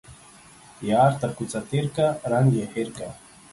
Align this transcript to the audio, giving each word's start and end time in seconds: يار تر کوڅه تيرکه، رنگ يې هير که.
يار 0.89 1.11
تر 1.21 1.29
کوڅه 1.37 1.59
تيرکه، 1.69 2.07
رنگ 2.31 2.49
يې 2.57 2.65
هير 2.73 2.89
که. 2.97 3.07